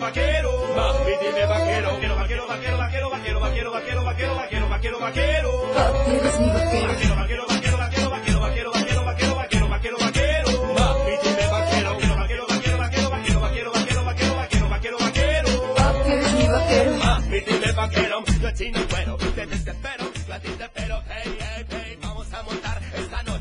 [0.00, 0.76] vaquero, vaquero, vaquero.
[0.76, 1.90] Mami, dime vaquero.
[1.90, 5.72] Vaquero, vaquero, vaquero, vaquero, vaquero, vaquero, vaquero, vaquero, vaquero, vaquero, vaquero.
[5.74, 6.88] Papi, eres mi vaquero.
[6.90, 7.59] Vaquero, vaquero, vaquero, vaquero,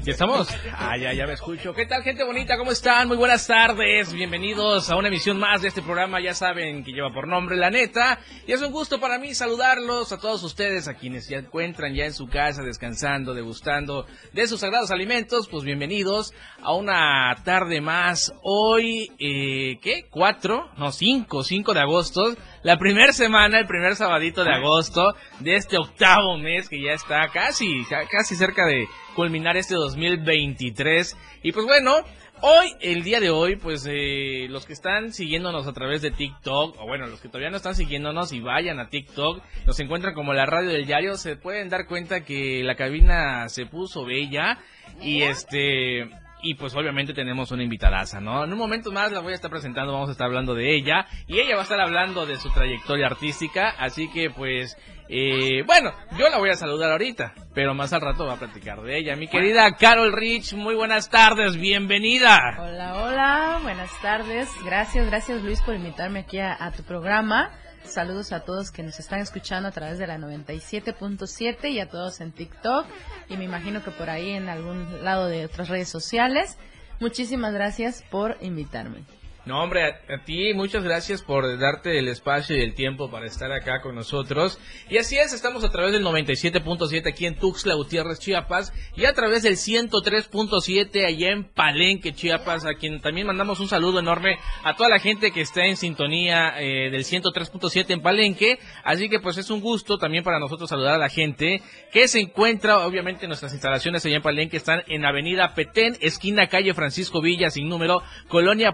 [0.10, 0.48] ¿Ya estamos?
[0.74, 1.72] Ah, ya, ya me escucho.
[1.72, 2.58] ¿Qué tal, gente bonita?
[2.58, 3.08] ¿Cómo están?
[3.08, 4.12] Muy buenas tardes.
[4.12, 6.20] Bienvenidos a una emisión más de este programa.
[6.20, 8.18] Ya saben que lleva por nombre La Neta.
[8.48, 12.06] Y es un gusto para mí saludarlos a todos ustedes, a quienes ya encuentran ya
[12.06, 15.48] en su casa, descansando, degustando de sus sagrados alimentos.
[15.48, 18.34] Pues bienvenidos a una tarde más.
[18.42, 20.08] Hoy, eh, ¿qué?
[20.10, 20.72] ¿Cuatro?
[20.80, 22.36] No, cinco, cinco de agosto.
[22.64, 27.28] La primera semana, el primer sabadito de agosto de este octavo mes que ya está
[27.34, 31.18] casi, ca- casi cerca de culminar este 2023.
[31.44, 31.96] Y pues bueno,
[32.42, 36.76] hoy, el día de hoy, pues eh, los que están siguiéndonos a través de TikTok,
[36.80, 40.34] o bueno, los que todavía no están siguiéndonos y vayan a TikTok, nos encuentran como
[40.34, 44.58] la radio del diario, se pueden dar cuenta que la cabina se puso bella
[45.02, 46.10] y este...
[46.42, 48.44] Y pues obviamente tenemos una invitadaza, ¿no?
[48.44, 51.06] En un momento más la voy a estar presentando, vamos a estar hablando de ella.
[51.28, 53.70] Y ella va a estar hablando de su trayectoria artística.
[53.78, 54.78] Así que pues,
[55.10, 57.34] eh, bueno, yo la voy a saludar ahorita.
[57.54, 59.16] Pero más al rato va a platicar de ella.
[59.16, 62.40] Mi querida Carol Rich, muy buenas tardes, bienvenida.
[62.60, 64.50] Hola, hola, buenas tardes.
[64.64, 67.52] Gracias, gracias Luis por invitarme aquí a, a tu programa.
[67.90, 72.22] Saludos a todos que nos están escuchando a través de la 97.7 y a todos
[72.22, 72.86] en TikTok
[73.30, 76.58] y me imagino que por ahí en algún lado de otras redes sociales.
[77.00, 79.06] Muchísimas gracias por invitarme.
[79.46, 83.52] No, hombre, a, ti muchas gracias por darte el espacio y el tiempo para estar
[83.52, 84.60] acá con nosotros.
[84.90, 89.14] Y así es, estamos a través del 97.7 aquí en Tuxtla Gutiérrez, Chiapas, y a
[89.14, 94.76] través del 103.7 allá en Palenque, Chiapas, a quien también mandamos un saludo enorme a
[94.76, 98.60] toda la gente que está en sintonía eh, del 103.7 en Palenque.
[98.84, 101.62] Así que pues es un gusto también para nosotros saludar a la gente
[101.92, 106.74] que se encuentra, obviamente nuestras instalaciones allá en Palenque están en Avenida Petén, esquina calle
[106.74, 108.74] Francisco Villa, sin número, Colonia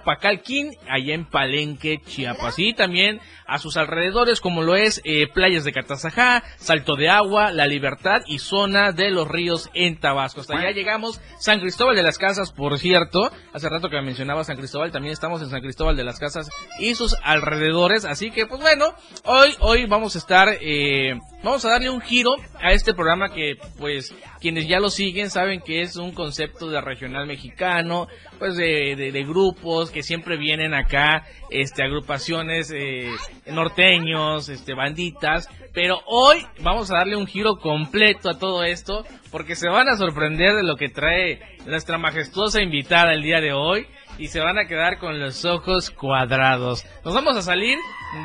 [0.90, 2.60] Allá en Palenque, Chiapas.
[2.60, 7.52] Y también a sus alrededores, como lo es eh, Playas de Catazajá, Salto de Agua,
[7.52, 10.42] La Libertad y Zona de los Ríos en Tabasco.
[10.42, 13.32] Hasta allá llegamos, San Cristóbal de las Casas, por cierto.
[13.54, 16.50] Hace rato que mencionaba San Cristóbal, también estamos en San Cristóbal de las Casas
[16.80, 18.06] y sus alrededores.
[18.06, 18.94] Así que, pues bueno,
[19.24, 23.58] hoy, hoy vamos a estar, eh, vamos a darle un giro a este programa que,
[23.78, 24.14] pues,
[24.46, 28.08] quienes ya lo siguen saben que es un concepto de regional mexicano,
[28.38, 33.10] pues de, de, de grupos que siempre vienen acá, este, agrupaciones eh,
[33.48, 39.56] norteños, este, banditas, pero hoy vamos a darle un giro completo a todo esto, porque
[39.56, 43.88] se van a sorprender de lo que trae nuestra majestuosa invitada el día de hoy
[44.20, 46.86] y se van a quedar con los ojos cuadrados.
[47.04, 47.80] Nos vamos a salir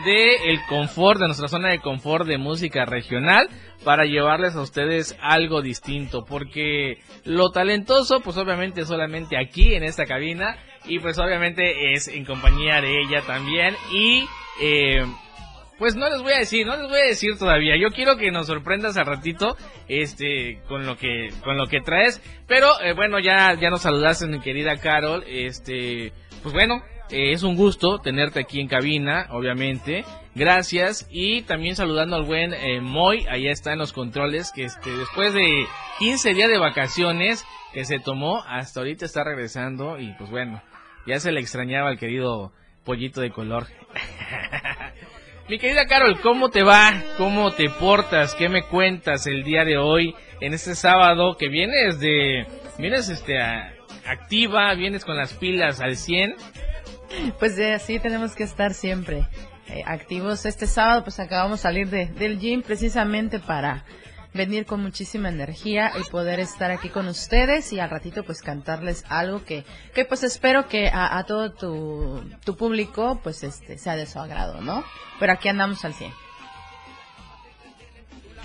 [0.05, 3.49] de el confort, de nuestra zona de confort de música regional
[3.85, 10.07] para llevarles a ustedes algo distinto, porque lo talentoso, pues obviamente solamente aquí en esta
[10.07, 14.27] cabina y pues obviamente es en compañía de ella también y
[14.61, 15.05] eh,
[15.81, 17.75] pues no les voy a decir, no les voy a decir todavía.
[17.81, 19.57] Yo quiero que nos sorprendas al ratito,
[19.89, 22.21] este, con lo que, con lo que traes.
[22.47, 25.25] Pero eh, bueno, ya, ya nos saludaste, mi querida Carol.
[25.27, 26.13] Este,
[26.43, 30.05] pues bueno, eh, es un gusto tenerte aquí en cabina, obviamente.
[30.35, 34.91] Gracias y también saludando al buen eh, Moy, allá está en los controles, que este,
[34.91, 35.67] después de
[35.99, 40.63] 15 días de vacaciones que se tomó, hasta ahorita está regresando y pues bueno,
[41.07, 42.53] ya se le extrañaba al querido
[42.85, 43.67] pollito de color.
[45.49, 46.93] Mi querida Carol, ¿cómo te va?
[47.19, 48.37] ¿Cómo te portas?
[48.37, 52.47] ¿Qué me cuentas el día de hoy en este sábado que vienes de
[52.79, 53.37] vienes este
[54.07, 56.37] activa, vienes con las pilas al 100?
[57.41, 59.27] Pues de así tenemos que estar siempre
[59.71, 60.47] eh, activos.
[60.47, 63.85] Este sábado pues acabamos de salir de, del gym precisamente para
[64.33, 69.05] venir con muchísima energía y poder estar aquí con ustedes y al ratito pues cantarles
[69.09, 69.65] algo que,
[69.95, 74.19] que pues espero que a, a todo tu, tu público pues este sea de su
[74.19, 74.85] agrado, ¿no?
[75.19, 76.13] Pero aquí andamos al 100.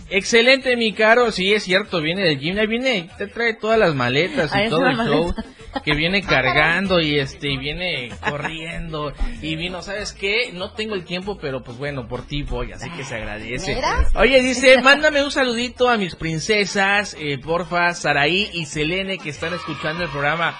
[0.09, 1.31] Excelente, mi caro.
[1.31, 2.57] Sí, es cierto, viene del gym.
[2.57, 5.33] Ahí viene, te trae todas las maletas y Ahí todo el show.
[5.35, 5.43] maleta.
[5.83, 9.11] Que viene cargando y este, y viene corriendo.
[9.41, 10.51] Y vino, ¿sabes qué?
[10.53, 13.75] No tengo el tiempo, pero pues bueno, por ti voy, así que se agradece.
[13.75, 14.07] ¿Mira?
[14.15, 19.53] Oye, dice, mándame un saludito a mis princesas, eh, porfa, Saraí y Selene, que están
[19.53, 20.57] escuchando el programa.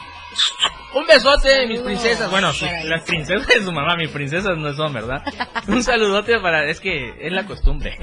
[0.95, 2.31] Un besote, mis princesas.
[2.31, 2.53] Bueno,
[2.86, 5.21] las princesas de su mamá, mis princesas no son, ¿verdad?
[5.68, 7.97] Un saludote para, es que es la costumbre.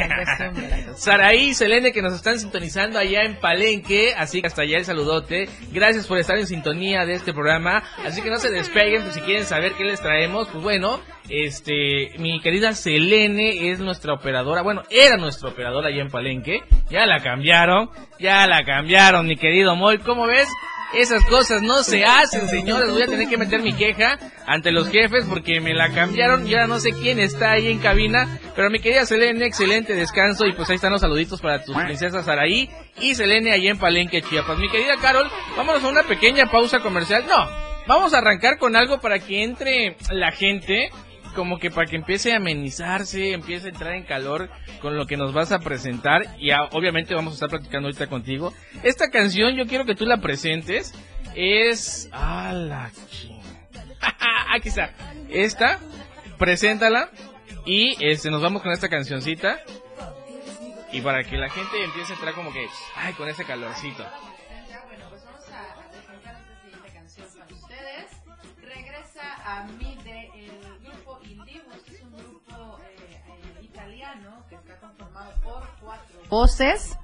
[0.94, 4.84] Saraí y Selene que nos están sintonizando allá en Palenque, así que hasta allá el
[4.84, 5.48] saludote.
[5.72, 9.22] Gracias por estar en sintonía de este programa, así que no se despeguen, pues si
[9.22, 11.00] quieren saber qué les traemos, pues bueno,
[11.30, 16.60] este, mi querida Selene es nuestra operadora, bueno, era nuestra operadora allá en Palenque,
[16.90, 17.88] ya la cambiaron,
[18.20, 20.48] ya la cambiaron, mi querido Moy, ¿cómo ves?
[20.94, 22.90] Esas cosas no se hacen, señores.
[22.90, 26.46] Voy a tener que meter mi queja ante los jefes porque me la cambiaron.
[26.46, 28.38] Ya no sé quién está ahí en cabina.
[28.54, 30.46] Pero mi querida Selene, excelente descanso.
[30.46, 32.68] Y pues ahí están los saluditos para tus princesas Araí
[33.00, 34.58] y Selene allá en Palenque, Chiapas.
[34.58, 37.24] Mi querida Carol, vámonos a una pequeña pausa comercial.
[37.26, 37.48] No,
[37.86, 40.90] vamos a arrancar con algo para que entre la gente
[41.32, 44.50] como que para que empiece a amenizarse, empiece a entrar en calor
[44.80, 48.06] con lo que nos vas a presentar y a- obviamente vamos a estar platicando ahorita
[48.08, 48.52] contigo.
[48.82, 50.94] Esta canción yo quiero que tú la presentes.
[51.34, 52.08] Es...
[52.12, 52.90] ¡Ah, la
[54.54, 54.90] Aquí está.
[55.30, 55.78] Esta,
[56.38, 57.08] preséntala
[57.64, 59.60] y este nos vamos con esta cancioncita.
[60.92, 64.04] Y para que la gente empiece a entrar como que, ay, con ese calorcito.
[64.86, 68.10] Bueno, pues vamos a esta siguiente canción para ustedes.
[68.60, 69.91] Regresa a mí
[76.32, 76.98] voces.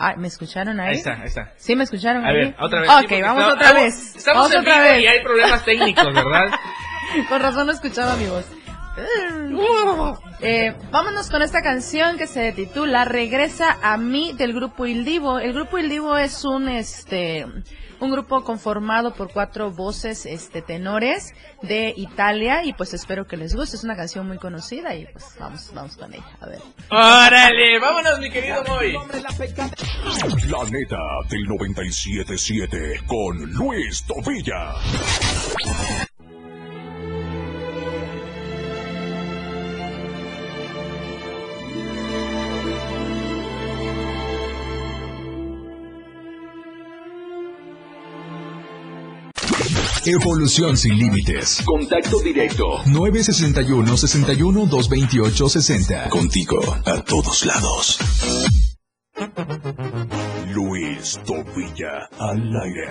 [0.00, 0.88] Ah, ¿me escucharon ahí?
[0.88, 1.52] Ahí está, ahí está.
[1.56, 2.34] ¿Sí me escucharon A ahí?
[2.36, 2.90] ver, otra vez.
[2.90, 4.16] Ok, Sí, vamos otra estamos- vez.
[4.16, 5.02] Estamos vamos en otra vivo vez.
[5.02, 6.50] y hay problemas técnicos, ¿verdad?
[7.28, 8.44] Con razón no escuchaba mi voz.
[10.40, 15.38] Eh, vámonos con esta canción que se titula Regresa a mí del grupo Il Divo.
[15.38, 17.46] El grupo Il Divo es un este
[18.00, 21.32] un grupo conformado por cuatro voces este tenores
[21.62, 23.76] de Italia y pues espero que les guste.
[23.76, 26.24] Es una canción muy conocida y pues vamos vamos con ella.
[26.40, 26.60] A ver.
[26.90, 28.92] Órale, vámonos mi querido Moy.
[28.92, 30.98] La neta
[31.30, 34.74] del 97.7 con Luis Tobilla.
[50.06, 51.62] Evolución sin límites.
[51.64, 52.82] Contacto directo.
[52.86, 56.08] 961 61 228 60.
[56.10, 57.98] Contigo a todos lados.
[60.52, 62.90] Luis Tobilla al aire.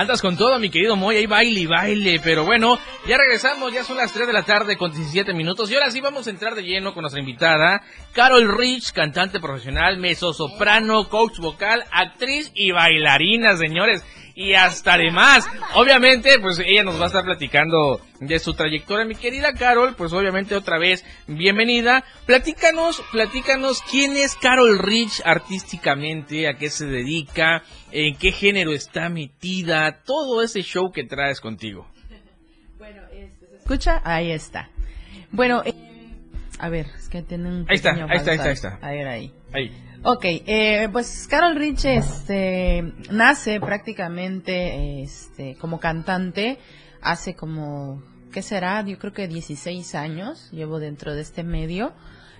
[0.00, 2.20] Andas con todo, mi querido Moy, ahí baile y baile.
[2.24, 5.70] Pero bueno, ya regresamos, ya son las 3 de la tarde con 17 minutos.
[5.70, 7.82] Y ahora sí vamos a entrar de lleno con nuestra invitada,
[8.14, 14.02] Carol Rich, cantante profesional, mezzosoprano, coach vocal, actriz y bailarina, señores.
[14.40, 19.04] Y hasta además, obviamente, pues ella nos va a estar platicando de su trayectoria.
[19.04, 22.04] Mi querida Carol, pues obviamente otra vez, bienvenida.
[22.24, 29.10] Platícanos, platícanos quién es Carol Rich artísticamente, a qué se dedica, en qué género está
[29.10, 31.86] metida, todo ese show que traes contigo.
[32.78, 34.00] Bueno, este, ¿se escucha?
[34.04, 34.70] Ahí está.
[35.32, 35.74] Bueno, eh,
[36.58, 38.48] a ver, es que tiene un Ahí está, ahí está, ahí está, falso.
[38.48, 38.88] ahí está.
[38.88, 39.34] A ver ahí.
[39.52, 39.89] Ahí.
[40.02, 46.58] Ok, eh, pues Carol Rich este, nace prácticamente este, como cantante
[47.02, 48.02] hace como,
[48.32, 48.82] ¿qué será?
[48.82, 51.92] Yo creo que 16 años llevo dentro de este medio.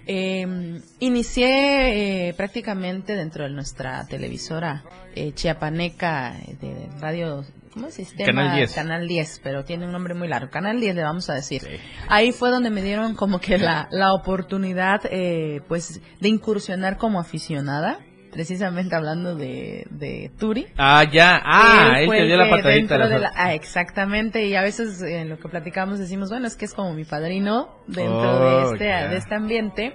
[0.06, 4.82] Eh, inicié eh, prácticamente dentro de nuestra televisora
[5.14, 7.44] eh, chiapaneca de radio,
[7.80, 7.94] ¿cómo es?
[7.94, 8.74] Sistema Canal 10.
[8.74, 10.50] Canal 10, pero tiene un nombre muy largo.
[10.50, 11.62] Canal 10 le vamos a decir.
[12.08, 17.20] Ahí fue donde me dieron como que la, la oportunidad, eh, pues, de incursionar como
[17.20, 17.98] aficionada.
[18.32, 20.68] Precisamente hablando de, de Turi.
[20.78, 22.96] Ah, ya, ah, él, te dio la patadita.
[22.96, 26.54] la- de la- ah, exactamente, y a veces en lo que platicamos decimos, bueno, es
[26.54, 29.08] que es como mi padrino dentro Oh, de, este, ya.
[29.08, 29.94] de este ambiente,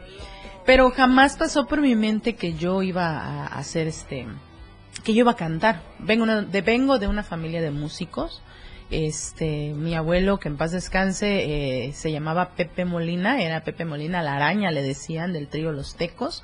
[0.66, 4.28] pero jamás pasó por mi mente que yo iba a hacer este,
[5.06, 5.82] que yo iba a cantar.
[6.00, 8.42] Vengo, una- de, vengo de una familia de músicos.
[8.92, 14.22] Este, mi abuelo, que en paz descanse, eh, se llamaba Pepe Molina, era Pepe Molina
[14.22, 16.44] la araña, le decían, del trío Los Tecos,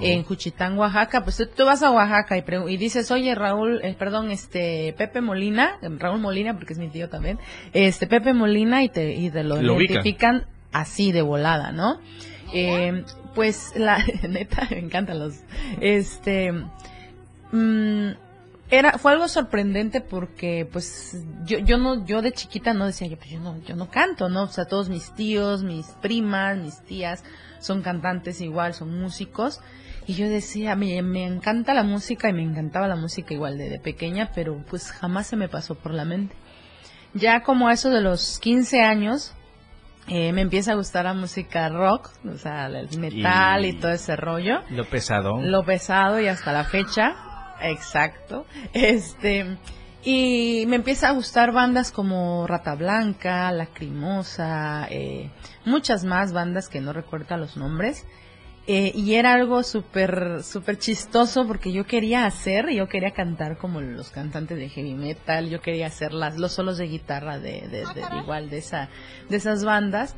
[0.00, 1.22] en Juchitán, Oaxaca.
[1.22, 5.20] Pues tú, tú vas a Oaxaca y, y dices, oye, Raúl, eh, perdón, este, Pepe
[5.20, 7.38] Molina, Raúl Molina, porque es mi tío también,
[7.74, 12.00] este, Pepe Molina, y te, y te lo, identifican así de volada, ¿no?
[12.54, 13.04] Eh,
[13.34, 15.34] pues la neta me encantan los
[15.80, 16.52] este
[17.52, 18.10] mm,
[18.70, 23.16] era fue algo sorprendente porque pues yo yo no yo de chiquita no decía yo
[23.18, 26.80] pues yo no yo no canto no o sea todos mis tíos mis primas mis
[26.82, 27.22] tías
[27.60, 29.60] son cantantes igual son músicos
[30.06, 33.68] y yo decía me, me encanta la música y me encantaba la música igual de,
[33.68, 36.34] de pequeña pero pues jamás se me pasó por la mente
[37.12, 39.34] ya como a eso de los 15 años
[40.08, 43.92] eh, me empieza a gustar la música rock, o sea, el metal y, Y- todo
[43.92, 44.60] ese rollo.
[44.70, 45.40] Lo pesado.
[45.40, 47.14] Lo pesado y hasta la fecha.
[47.62, 48.46] Exacto.
[48.72, 49.58] Este.
[50.04, 55.30] Y me empieza a gustar bandas como Rata Blanca, Lacrimosa, eh,
[55.64, 58.04] muchas más bandas que no recuerdo los nombres.
[58.66, 63.80] Eh, y era algo súper, súper chistoso porque yo quería hacer, yo quería cantar como
[63.80, 67.86] los cantantes de heavy metal, yo quería hacer las, los solos de guitarra de, de-
[67.92, 68.88] de- de igual de esa,
[69.28, 70.14] de esas bandas.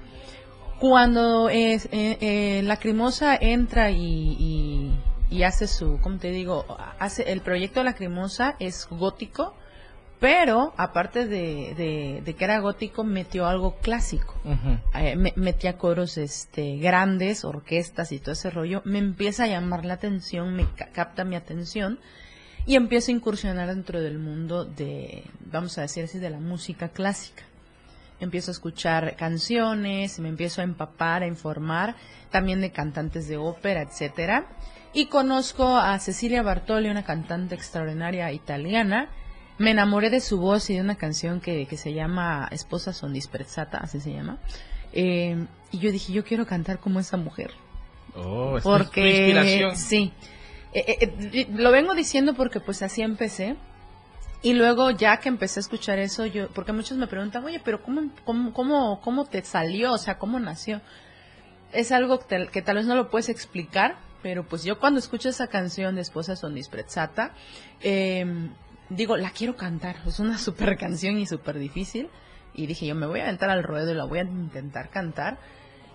[0.78, 4.73] Cuando eh, eh, Lacrimosa entra y, y,
[5.30, 6.64] y hace su, ¿cómo te digo?
[6.98, 9.54] Hace, el proyecto Lacrimosa es gótico,
[10.20, 14.34] pero aparte de, de, de que era gótico, metió algo clásico
[14.94, 19.84] eh, me- metía coros este grandes, orquestas y todo ese rollo, me empieza a llamar
[19.84, 21.98] la atención, me ca- capta mi atención
[22.66, 26.88] y empiezo a incursionar dentro del mundo de, vamos a decir así, de la música
[26.88, 27.42] clásica.
[28.20, 31.96] Empiezo a escuchar canciones, me empiezo a empapar, a informar,
[32.30, 34.46] también de cantantes de ópera, etcétera.
[34.94, 39.08] Y conozco a Cecilia Bartoli, una cantante extraordinaria italiana.
[39.58, 43.12] Me enamoré de su voz y de una canción que, que se llama Esposa son
[43.12, 44.38] disprezzata, así se llama.
[44.92, 47.50] Eh, y yo dije, yo quiero cantar como esa mujer.
[48.14, 49.76] Oh, esta es tu Porque, inspiración.
[49.76, 50.12] sí.
[50.72, 53.56] Eh, eh, eh, lo vengo diciendo porque pues así empecé.
[54.42, 57.82] Y luego ya que empecé a escuchar eso, yo, porque muchos me preguntan, oye, pero
[57.82, 59.92] ¿cómo, cómo, cómo, cómo te salió?
[59.92, 60.80] O sea, ¿cómo nació?
[61.72, 65.28] Es algo que, que tal vez no lo puedes explicar, pero pues yo cuando escucho
[65.28, 67.34] esa canción de Esposa son disprezzata,
[67.82, 68.24] eh,
[68.88, 69.96] digo, la quiero cantar.
[70.06, 72.08] Es una super canción y súper difícil.
[72.54, 75.36] Y dije, yo me voy a aventar al ruedo y la voy a intentar cantar.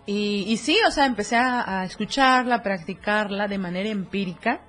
[0.06, 4.62] Y, y sí, o sea, empecé a, a escucharla, a practicarla de manera empírica.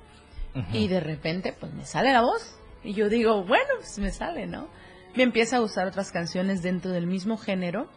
[0.73, 2.59] Y de repente, pues me sale la voz.
[2.83, 4.69] Y yo digo, bueno, pues me sale, ¿no?
[5.15, 7.91] Me empieza a gustar otras canciones dentro del mismo género.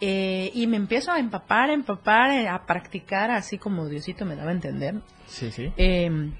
[0.00, 4.36] Eh, y me empiezo a empapar, a empapar, eh, a practicar, así como Diosito me
[4.36, 4.96] daba a entender.
[5.26, 5.72] Sí, sí.
[5.76, 6.30] Eh,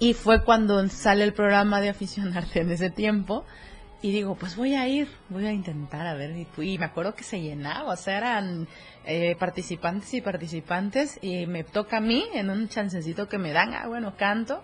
[0.00, 3.44] y fue cuando sale el programa de aficionarte en ese tiempo.
[4.00, 6.46] Y digo, pues voy a ir, voy a intentar a ver.
[6.58, 8.68] Y, me acuerdo que se llenaba, o sea, eran
[9.04, 11.18] eh, participantes y participantes.
[11.20, 14.62] Y me toca a mí en un chancecito que me dan, ah, bueno, canto.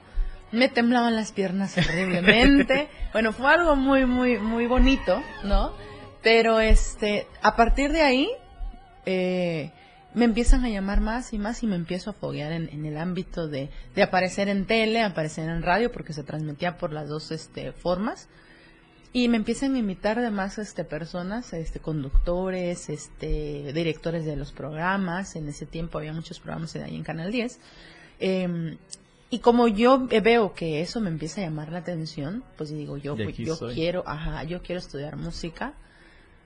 [0.52, 2.88] Me temblaban las piernas horriblemente.
[3.12, 5.72] bueno, fue algo muy, muy, muy bonito, ¿no?
[6.24, 8.28] Pero este, a partir de ahí,
[9.06, 9.70] eh,
[10.14, 12.96] me empiezan a llamar más y más y me empiezo a foguear en, en el
[12.96, 17.30] ámbito de, de aparecer en tele, aparecer en radio, porque se transmitía por las dos
[17.30, 18.28] este, formas.
[19.12, 25.36] Y me empiezan a invitar además este, personas, este, conductores, este, directores de los programas.
[25.36, 27.60] En ese tiempo había muchos programas ahí en Canal 10.
[28.18, 28.76] Eh,
[29.30, 33.14] y como yo veo que eso me empieza a llamar la atención, pues digo, yo,
[33.14, 33.74] De yo soy.
[33.74, 35.74] quiero, ajá, yo quiero estudiar música.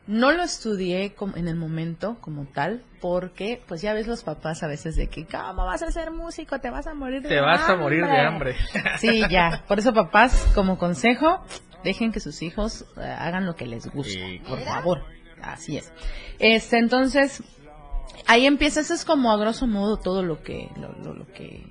[0.08, 4.62] No lo estudié como- en el momento como tal, porque pues ya ves los papás
[4.62, 6.58] a veces de que, ¿cómo vas a ser músico?
[6.60, 8.56] Te vas a morir de Te vas a morir de hambre.
[8.98, 9.62] Sí, ya.
[9.68, 11.44] Por eso papás, como consejo,
[11.84, 14.12] dejen que sus hijos eh, hagan lo que les gusta.
[14.14, 15.04] Sí, por favor.
[15.42, 15.92] Así es.
[16.38, 17.42] Este, entonces,
[18.26, 21.64] ahí empieza, eso es como a grosso modo todo lo que, lo, lo- lo que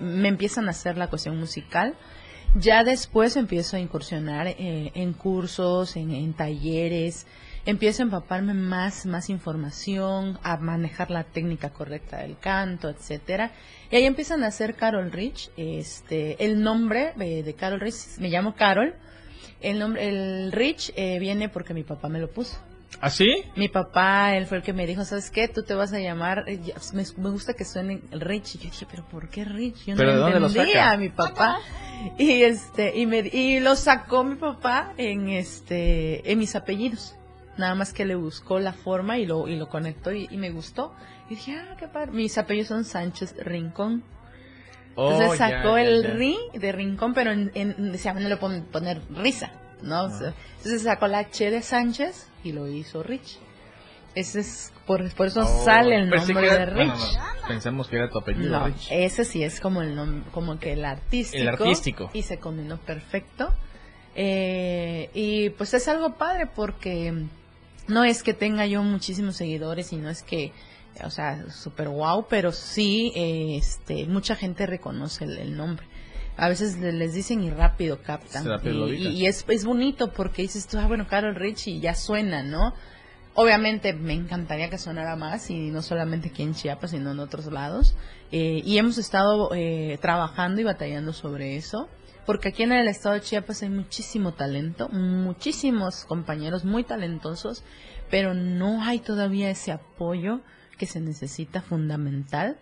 [0.00, 1.94] me empiezan a hacer la cuestión musical.
[2.56, 7.26] Ya después empiezo a incursionar eh, en cursos, en, en talleres,
[7.66, 13.52] empiezo a empaparme más, más información, a manejar la técnica correcta del canto, etcétera.
[13.90, 18.28] Y ahí empiezan a hacer Carol Rich, este, el nombre eh, de Carol Rich, me
[18.28, 18.94] llamo Carol,
[19.60, 22.58] el nombre, el Rich eh, viene porque mi papá me lo puso.
[23.00, 23.26] ¿Así?
[23.56, 25.48] Mi papá, él fue el que me dijo, ¿sabes qué?
[25.48, 26.60] Tú te vas a llamar, eh,
[26.92, 28.54] me, me gusta que suene Rich.
[28.54, 29.86] Y yo dije, ¿pero por qué Rich?
[29.86, 30.90] Yo ¿Pero no de dónde lo entendía saca?
[30.92, 31.58] a mi papá.
[32.18, 37.16] Y este, y me, y lo sacó mi papá en este, en mis apellidos.
[37.56, 40.50] Nada más que le buscó la forma y lo, y lo conectó y, y me
[40.50, 40.92] gustó.
[41.28, 42.10] Y dije, ah, qué padre.
[42.12, 44.02] Mis apellidos son Sánchez Rincón.
[44.90, 48.36] Entonces Oh, ya, sacó ya, el ri de rincón, pero en, en, decía, no le
[48.36, 49.50] pon- poner risa,
[49.82, 50.08] ¿no?
[50.10, 53.38] Sea, entonces sacó la H de Sánchez y lo hizo Rich.
[54.14, 56.76] Ese es, por, por eso Oh, sale el nombre que de Rich.
[56.76, 58.86] bueno, no, pensamos que era tu apellido, No, Rich.
[58.92, 61.42] ese sí es como el nombre, como que el artístico.
[61.42, 62.10] El artístico.
[62.12, 63.52] Y se combinó perfecto.
[64.14, 67.12] Eh, y pues es algo padre porque
[67.88, 70.52] no es que tenga yo muchísimos seguidores y no es que,
[71.02, 75.86] o sea, super wow, pero sí, eh, este, mucha gente reconoce el, el nombre.
[76.36, 78.44] A veces le- les dicen y rápido captan.
[78.46, 82.42] Rápido y, es, es bonito porque dices tú, ah, bueno, Carol Rich y ya suena,
[82.42, 82.74] ¿no?
[83.36, 87.46] Obviamente me encantaría que sonara más y no solamente aquí en Chiapas, sino en otros
[87.46, 87.96] lados.
[88.30, 91.88] Eh, y hemos estado eh, trabajando y batallando sobre eso,
[92.26, 97.64] porque aquí en el estado de Chiapas hay muchísimo talento, muchísimos compañeros muy talentosos,
[98.10, 100.40] pero no hay todavía ese apoyo
[100.78, 102.56] que se necesita fundamental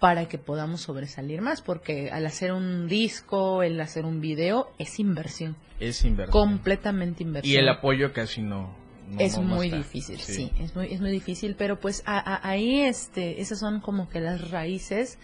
[0.00, 4.98] para que podamos sobresalir más, porque al hacer un disco, el hacer un video, es
[5.00, 6.32] inversión, Es inversión.
[6.32, 8.74] completamente inversión Y el apoyo casi no.
[9.08, 9.78] no- es no- muy está.
[9.78, 10.50] difícil, sí.
[10.60, 14.20] es muy es muy difícil, pero pues a- a- ahí este esas son como que
[14.20, 15.18] las raíces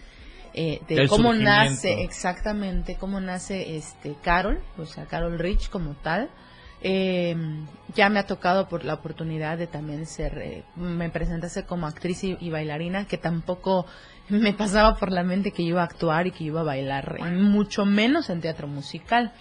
[0.53, 6.29] eh, de cómo nace exactamente cómo nace este Carol, o sea Carol Rich como tal.
[6.83, 7.35] Eh,
[7.95, 12.23] ya me ha tocado por la oportunidad de también ser, eh, me presentarse como actriz
[12.23, 13.85] y, y bailarina, que tampoco
[14.29, 17.23] me pasaba por la mente que iba a actuar y que iba a bailar, y
[17.23, 19.31] mucho menos en teatro musical.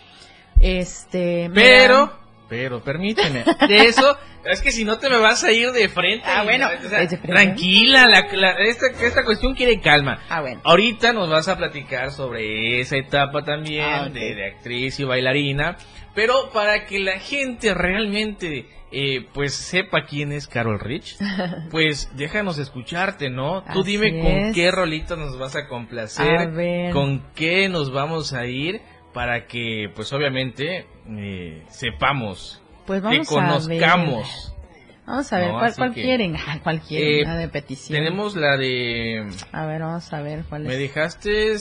[0.60, 2.12] Este, Pero,
[2.50, 3.44] pero, permíteme.
[3.68, 6.24] De eso, es que si no te me vas a ir de frente.
[6.26, 10.18] Ah, bueno, o sea, tranquila, la, la- esta, esta cuestión quiere calma.
[10.28, 10.60] Ah, bueno.
[10.64, 15.76] Ahorita nos vas a platicar sobre esa etapa también Ah, de, de actriz y bailarina,
[16.14, 21.16] pero para que la gente realmente eh, pues sepa quién es Carol Rich,
[21.70, 23.62] pues déjanos escucharte, ¿no?
[23.72, 28.32] Tú Así dime con qué rolita nos vas a complacer, A con qué nos vamos
[28.32, 28.80] a ir
[29.12, 34.24] para que pues obviamente eh, sepamos, Pues que vamos conozcamos.
[34.24, 34.60] a ver.
[35.06, 36.36] Vamos a ver, No, ¿cuál, cuál que- quieren?
[36.46, 37.20] Ah, ¿Cuál quieren?
[37.20, 37.98] Eh, La de petición.
[37.98, 40.78] Tenemos la de A ver, vamos a ver cuál Me es.
[40.78, 41.56] dejaste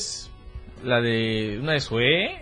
[0.83, 2.41] la de una de Sue,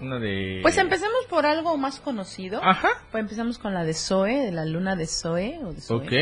[0.00, 2.60] una de Pues empecemos por algo más conocido.
[2.64, 2.88] Ajá.
[3.12, 5.60] Pues empezamos con la de Zoe, de la luna de Zoe.
[5.64, 5.96] O de Zoe.
[5.98, 6.12] Ok.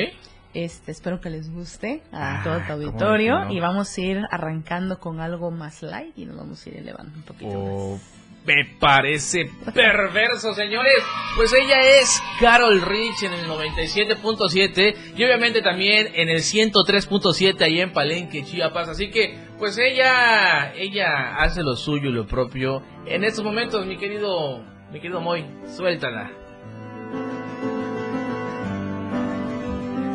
[0.54, 3.44] Este, espero que les guste a Ah, todo tu ¿cómo de auditorio.
[3.46, 3.52] no?
[3.52, 7.12] Y vamos a ir arrancando con algo más light y nos vamos a ir elevando
[7.16, 8.02] un poquito Oh, más.
[8.44, 11.02] me parece perverso, señores.
[11.36, 17.80] Pues ella es Carol Rich en el 97.7 y obviamente también en el 103.7 ahí
[17.80, 18.90] en Palenque, Chiapas.
[18.90, 23.96] Así que, pues ella, ella hace lo suyo y lo propio en estos momentos, mi
[23.96, 24.62] querido,
[24.92, 25.46] mi querido Moy.
[25.74, 26.30] Suéltala.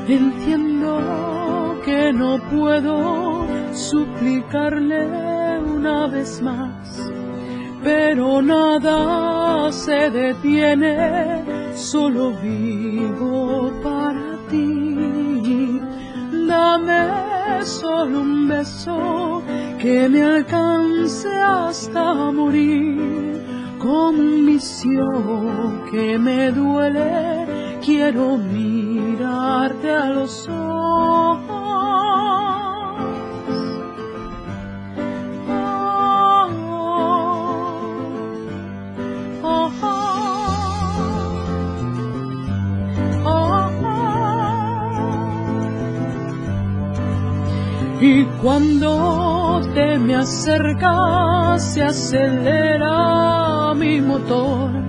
[0.09, 7.11] Entiendo que no puedo suplicarle una vez más,
[7.83, 11.43] pero nada se detiene,
[11.75, 15.81] solo vivo para ti.
[16.47, 19.43] Dame solo un beso
[19.77, 23.43] que me alcance hasta morir,
[23.77, 24.45] como un
[25.91, 31.47] que me duele, quiero mirarte a los ojos.
[35.49, 36.49] Oh,
[39.43, 39.71] oh,
[43.25, 43.71] oh.
[48.01, 54.86] Y cuando te me acercas se acelera mi motor.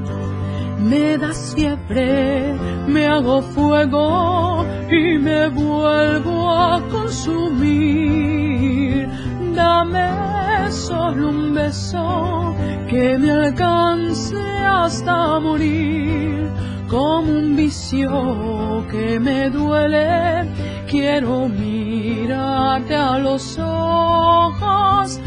[0.89, 2.55] Me das fiebre,
[2.87, 8.39] me hago fuego y me vuelvo a consumir.
[9.55, 12.55] Dame solo un beso
[12.89, 16.49] que me alcance hasta morir.
[16.89, 20.49] Como un vicio que me duele,
[20.89, 25.21] quiero mirarte a los ojos.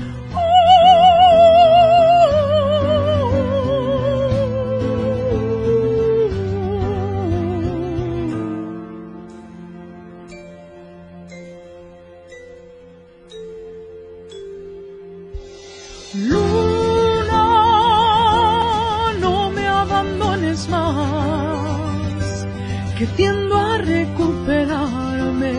[23.02, 25.56] Que tiendo a recuperarme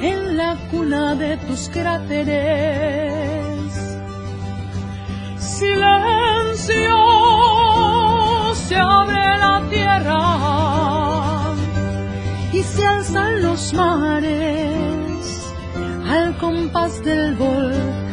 [0.00, 2.32] en la cuna de tus cráteres.
[5.38, 6.96] Silencio,
[8.54, 10.24] se abre la tierra
[12.54, 15.46] y se alzan los mares
[16.08, 18.05] al compás del volcán.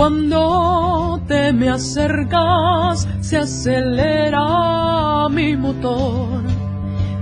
[0.00, 6.40] Cuando te me acercas, se acelera mi motor.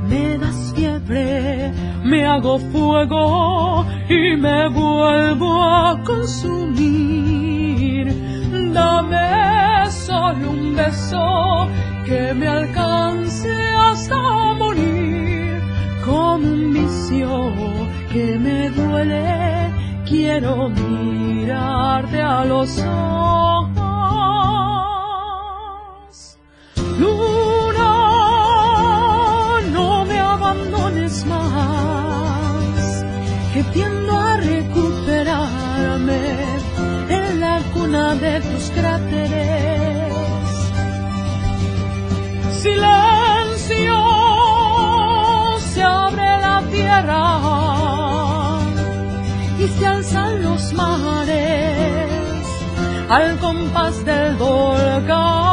[0.09, 1.73] me das fiebre,
[2.05, 8.15] me hago fuego y me vuelvo a consumir.
[8.73, 11.67] Dame solo un beso
[12.07, 15.61] que me alcance hasta morir,
[16.07, 17.51] como un vicio
[18.13, 19.73] que me duele,
[20.09, 20.69] quiero
[21.49, 23.79] mirarte a los ojos.
[26.99, 27.95] Luna,
[29.73, 33.05] no me abandones más,
[33.55, 36.21] que tiendo a recuperarme
[37.09, 39.78] en la cuna de tus cráteres.
[53.09, 55.48] Al compás del volcán.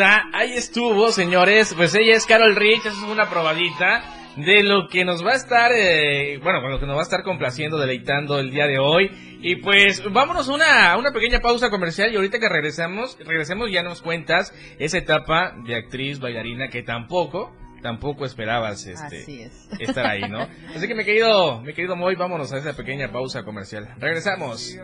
[0.00, 1.74] Ahí estuvo, señores.
[1.74, 4.02] Pues ella es Carol Rich, eso es una probadita
[4.36, 7.04] de lo que nos va a estar, eh, bueno, con lo que nos va a
[7.04, 9.10] estar complaciendo, deleitando el día de hoy.
[9.42, 13.82] Y pues vámonos a una, una pequeña pausa comercial y ahorita que regresamos, regresemos ya
[13.82, 19.68] nos cuentas esa etapa de actriz, bailarina que tampoco, tampoco esperabas este, es.
[19.78, 20.40] estar ahí, ¿no?
[20.74, 23.88] Así que mi querido, mi querido Moy, vámonos a esa pequeña pausa comercial.
[23.98, 24.76] Regresamos.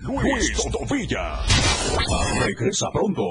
[0.00, 1.40] Luis Todovilla.
[2.44, 3.22] Regresa pronto.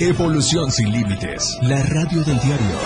[0.00, 1.58] Evolución sin límites.
[1.62, 2.78] La radio del diario.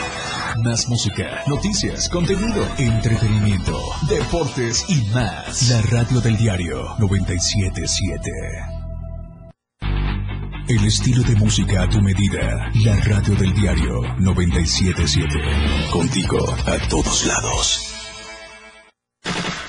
[0.64, 5.70] Más música, noticias, contenido, entretenimiento, deportes y más.
[5.70, 8.77] La radio del diario 977.
[10.68, 12.70] El estilo de música a tu medida.
[12.85, 15.90] La radio del diario 977.
[15.90, 17.94] Contigo a todos lados.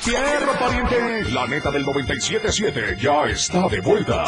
[0.03, 1.31] Tierra pariente.
[1.31, 4.25] La neta del 977 ya está de vuelta.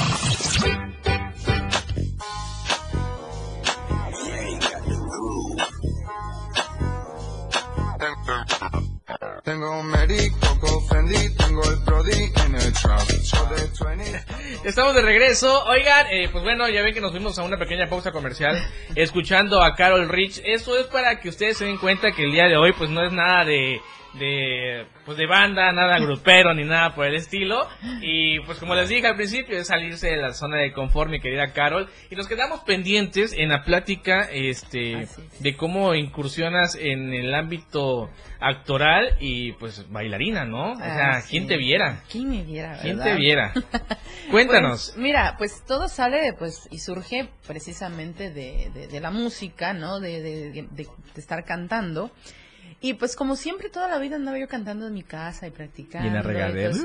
[9.43, 13.01] Tengo un merico, confundí, tengo el prodi en el trap.
[13.23, 14.23] So de 20.
[14.63, 15.65] Estamos de regreso.
[15.65, 18.57] Oigan, eh, pues bueno, ya ven que nos fuimos a una pequeña pausa comercial
[18.95, 20.41] escuchando a Carol Rich.
[20.45, 23.03] Eso es para que ustedes se den cuenta que el día de hoy pues no
[23.03, 23.81] es nada de
[24.13, 27.67] de pues de banda, nada grupero ni nada por el estilo.
[28.01, 31.19] Y pues como les dije al principio, es salirse de la zona de confort, mi
[31.19, 31.89] querida Carol.
[32.09, 35.17] Y nos quedamos pendientes en la plática este es.
[35.41, 40.73] de cómo incursionas en el ámbito actoral y pues bailarina, ¿no?
[40.73, 42.03] O sea, Ah, ¿quién te viera?
[42.11, 43.11] ¿Quién me viera, ¿Quién verdad?
[43.13, 43.53] te viera?
[44.31, 44.91] Cuéntanos.
[44.93, 49.99] Pues, mira, pues todo sale pues y surge precisamente de, de- de la música, ¿no?
[49.99, 52.11] De- de estar cantando.
[52.81, 56.05] Y pues como siempre toda la vida andaba yo cantando en mi casa y practicando.
[56.05, 56.73] Y en la regadera.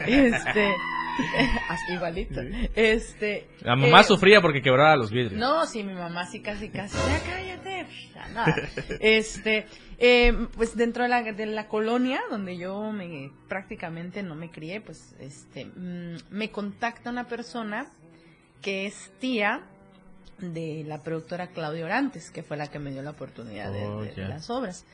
[0.00, 0.74] Este,
[1.68, 2.40] así igualito.
[2.74, 5.34] Este, La mamá eh, sufría porque quebraba los vidrios.
[5.40, 7.86] no, sí, mi mamá sí casi casi, ya cállate.
[8.14, 8.54] Ya, nada.
[9.00, 9.66] Este,
[9.98, 14.80] eh, pues dentro de la, de la colonia donde yo me prácticamente no me crié,
[14.80, 17.86] pues este, mm, me contacta una persona
[18.62, 19.62] que es tía
[20.40, 24.02] de la productora Claudia Orantes, que fue la que me dio la oportunidad de, Oh,
[24.02, 24.84] de- las obras.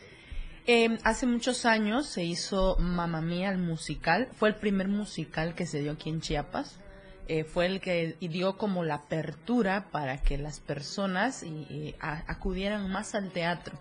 [0.67, 5.65] Eh, hace muchos años se hizo Mamma Mía el musical, fue el primer musical que
[5.67, 6.81] se dio aquí en Chiapas.
[7.29, 12.25] Eh, fue el que dio como la apertura para que las personas y- y a-
[12.31, 13.79] acudieran más al teatro.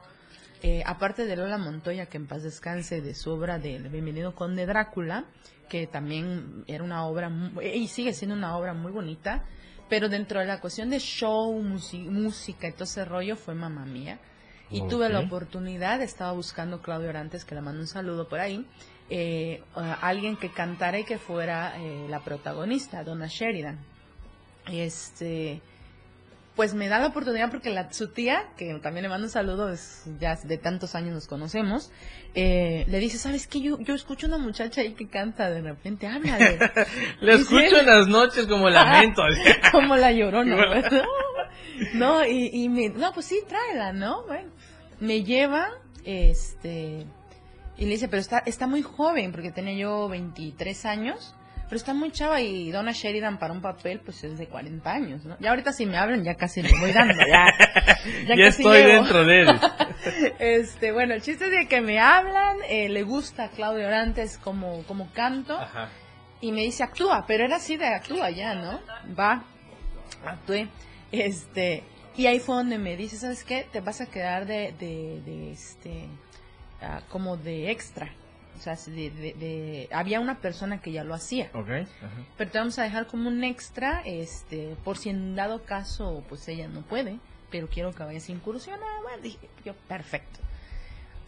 [0.63, 4.65] Eh, aparte de Lola Montoya, que en paz descanse, de su obra de Bienvenido Conde
[4.65, 5.25] Drácula,
[5.69, 9.43] que también era una obra, mu- y sigue siendo una obra muy bonita,
[9.89, 14.19] pero dentro de la cuestión de show, música y todo ese rollo fue Mamá Mía.
[14.71, 18.65] Y tuve la oportunidad, estaba buscando Claudio Orantes, que le mando un saludo por ahí,
[19.11, 23.77] eh, a alguien que cantara y que fuera eh, la protagonista, Donna Sheridan.
[24.67, 25.61] Este,
[26.55, 29.69] pues me da la oportunidad porque la, su tía, que también le mando un saludo,
[29.69, 31.91] es, ya de tantos años nos conocemos,
[32.33, 33.59] eh, le dice, ¿sabes qué?
[33.59, 36.57] Yo, yo escucho una muchacha ahí que canta de repente, háblale.
[37.21, 39.21] Le escucho en las noches como lamento.
[39.71, 40.55] como la llorona.
[40.55, 41.03] ¿verdad?
[41.93, 44.23] No, y, y me, no, pues sí, tráela, ¿no?
[44.25, 44.49] Bueno,
[44.99, 45.69] me lleva,
[46.05, 47.05] este,
[47.77, 51.35] y le dice, pero está, está muy joven, porque tenía yo 23 años.
[51.65, 55.25] Pero está muy chava y Donna Sheridan para un papel pues es de 40 años,
[55.25, 55.37] ¿no?
[55.39, 57.45] Ya ahorita si me hablan ya casi le voy dando, ya,
[58.35, 58.93] Ya, estoy llego.
[59.03, 59.47] dentro de él.
[60.39, 64.37] Este, bueno, el chiste es de que me hablan, eh, le gusta a Claudio Orantes
[64.37, 65.89] como, como canto Ajá.
[66.41, 68.79] y me dice actúa, pero era así de actúa ya, ¿no?
[69.17, 69.43] Va,
[70.25, 70.67] actué,
[71.11, 71.83] este,
[72.15, 73.65] y ahí fue donde me dice, ¿sabes qué?
[73.71, 76.05] Te vas a quedar de, de, de este,
[76.81, 78.11] ah, como de extra.
[78.57, 81.49] O sea, de, de- de- había una persona que ya lo hacía,
[82.37, 86.47] pero te vamos a dejar como un extra, este, por si en dado caso, pues
[86.47, 87.19] ella no puede,
[87.51, 89.01] pero quiero que vayas a incursionar.
[89.03, 90.39] Bueno, dije yo, perfecto.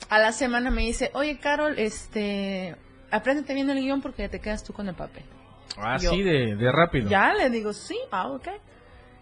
[0.09, 2.75] A la semana me dice, oye, Carol, este,
[3.11, 5.23] apréndete bien el guion porque te quedas tú con el papel.
[5.77, 7.09] Ah, Yo- sí, de, de rápido.
[7.09, 8.47] Ya le digo, sí, ah, ok.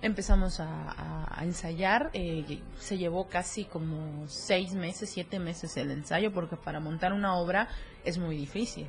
[0.01, 2.11] Empezamos a, a- a ensayar.
[2.13, 7.35] eh, se llevó casi como seis meses, siete meses el ensayo, porque para montar una
[7.35, 7.67] obra
[8.05, 8.87] es muy difícil.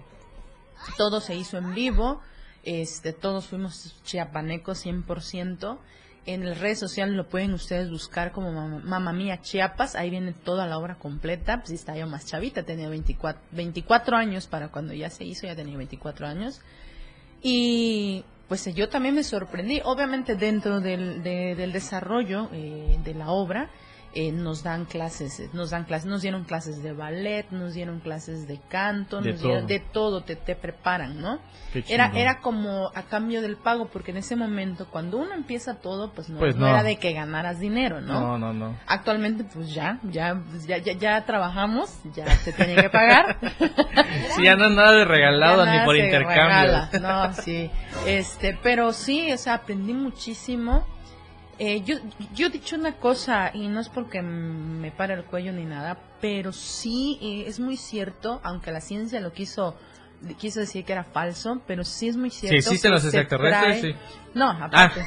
[0.96, 2.20] Todo se hizo en vivo.
[2.62, 5.78] Este, todos fuimos chiapanecos 100%.
[6.26, 8.50] En las redes sociales lo pueden ustedes buscar como
[8.80, 9.94] Mamá, Mía Chiapas.
[9.94, 11.58] Ahí viene toda la obra completa.
[11.60, 15.54] Pues estaba yo más chavita, tenía 24, 24 años para cuando ya se hizo, ya
[15.54, 16.60] tenía 24 años.
[17.42, 19.80] Y pues yo también me sorprendí.
[19.84, 23.70] Obviamente dentro del, de- del desarrollo eh, de la obra
[24.14, 28.00] eh, nos dan clases, eh, nos dan clases, nos dieron clases de ballet, nos dieron
[28.00, 29.68] clases de canto, De nos dieron todo.
[29.68, 31.38] de todo, te, te preparan, ¿no?
[31.88, 36.12] Era, era como a cambio del pago, porque en ese momento cuando uno empieza todo,
[36.12, 36.72] pues no, Pues no no.
[36.72, 38.20] era de que ganaras dinero, ¿no?
[38.20, 38.76] No, no, no.
[38.86, 43.36] Actualmente pues ya, ya, ya, ya, ya trabajamos, ya se tenía que pagar.
[44.36, 46.88] Sí, ya no es nada de regalado ni por intercambio.
[46.90, 46.90] regala.
[47.00, 47.70] No, sí.
[48.06, 50.84] Este, pero sí, o sea, aprendí muchísimo.
[51.58, 51.96] Eh, yo,
[52.34, 55.98] yo he dicho una cosa, y no es porque me para el cuello ni nada,
[56.20, 59.76] pero sí eh, es muy cierto, aunque la ciencia lo quiso
[60.38, 62.56] quiso decir que era falso, pero sí es muy cierto.
[62.56, 64.18] existen que los extraterrestres, trae- sí.
[64.34, 65.04] No, Ah, aparte.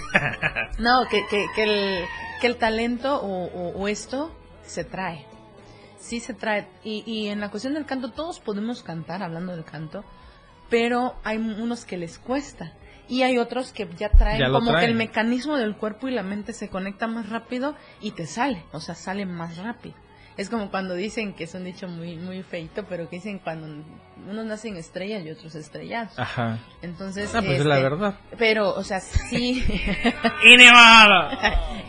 [0.78, 2.06] No, que, que, que, el,
[2.40, 4.32] que el talento o, o- o esto
[4.64, 5.26] se trae.
[6.00, 6.68] Sí se trae.
[6.84, 10.04] Y, y en la cuestión del canto, todos podemos cantar, hablando del canto,
[10.70, 12.74] pero hay unos que les cuesta.
[13.10, 16.24] Y hay otros que ya traen Ya como que el mecanismo del cuerpo y la
[16.24, 19.96] mente se conecta más rápido y te sale, o sea, sale más rápido.
[20.40, 23.84] Es como cuando dicen que es un dicho muy muy feito, pero que dicen cuando
[24.26, 26.18] unos nacen estrellas y otros estrellados.
[26.18, 26.60] Ajá.
[26.82, 28.16] Entonces, Ah, pues es la este, verdad.
[28.38, 29.62] Pero, o sea, sí.
[30.46, 31.38] Nevada.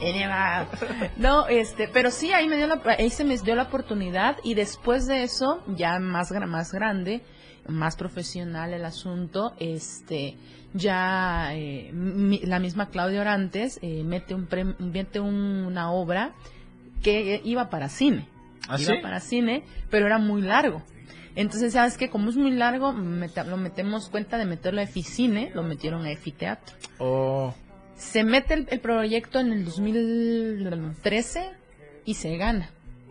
[1.16, 4.54] No, este, pero sí, ahí me dio la, ahí se me dio la oportunidad y
[4.54, 7.22] después de eso, ya más, más grande,
[7.70, 10.36] más profesional el asunto, este,
[10.74, 16.32] ya eh, mi- la misma Claudia Orantes eh, mete un prem- mete un- una obra
[17.02, 18.26] que iba para cine,
[18.68, 18.98] ¿Ah, iba sí?
[19.02, 20.82] para cine, pero era muy largo.
[21.36, 22.10] Entonces, ¿sabes qué?
[22.10, 26.10] Como es muy largo, meta- lo metemos cuenta de meterlo a Eficine, lo metieron a
[26.10, 26.76] Efiteatro.
[26.98, 27.54] Oh,
[27.96, 31.50] Se mete el, el proyecto en el 2013
[32.04, 32.70] y se gana.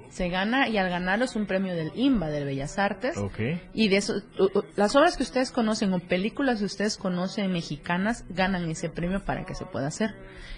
[0.10, 3.16] Se gana y al ganarlo es un premio del IMBA, del Bellas Artes.
[3.18, 3.40] ok.
[3.74, 4.16] Y de eso,
[4.76, 9.46] las obras que ustedes conocen o películas que ustedes conocen mexicanas ganan ese premio para
[9.46, 10.16] que se pueda hacer.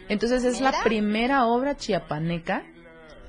[0.07, 2.63] Entonces es la primera obra chiapaneca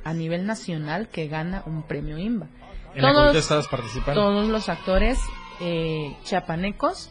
[0.04, 2.48] a nivel nacional que gana un premio IMBA.
[2.94, 4.20] En la cual tú estabas participando.
[4.20, 5.18] todos los actores
[5.61, 7.11] eh, chiapanecos.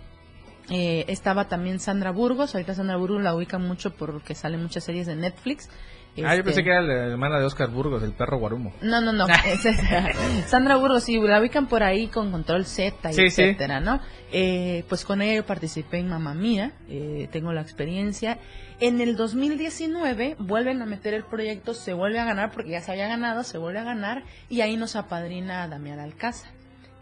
[0.70, 2.54] Eh, estaba también Sandra Burgos.
[2.54, 5.70] Ahorita Sandra Burgos la ubican mucho porque salen muchas series de Netflix.
[6.18, 8.74] Ah, yo Este, pensé que era la hermana de Oscar Burgos, el perro guarumo.
[8.82, 9.26] no, no, no.
[10.48, 13.42] Sandra Burgos, sí, la ubican por ahí con Control Z y Sí, sí.
[13.44, 14.02] etcétera, ¿no?
[14.32, 18.40] Eh, pues con ella yo participé en Mamá Mía, eh, tengo la experiencia.
[18.80, 22.92] En el 2019 vuelven a meter el proyecto, se vuelve a ganar porque ya se
[22.92, 26.52] había ganado, se vuelve a ganar y ahí nos apadrina Damián Alcázar,